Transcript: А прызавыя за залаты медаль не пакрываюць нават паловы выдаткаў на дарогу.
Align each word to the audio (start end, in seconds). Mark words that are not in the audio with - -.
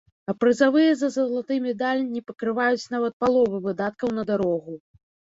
А 0.31 0.33
прызавыя 0.43 0.93
за 0.99 1.09
залаты 1.15 1.57
медаль 1.65 1.99
не 2.13 2.21
пакрываюць 2.29 2.89
нават 2.93 3.13
паловы 3.25 3.57
выдаткаў 3.67 4.09
на 4.21 4.25
дарогу. 4.31 4.73